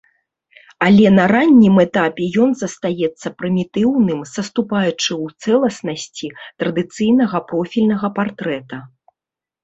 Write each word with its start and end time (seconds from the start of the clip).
Але 0.85 1.09
на 1.17 1.23
раннім 1.31 1.75
этапе 1.83 2.23
ён 2.45 2.49
застаецца 2.61 3.27
прымітыўным, 3.41 4.23
саступаючы 4.35 5.11
ў 5.25 5.51
цэласнасці 5.51 6.27
традыцыйнага 6.63 7.37
профільнага 7.53 8.07
партрэта. 8.17 8.81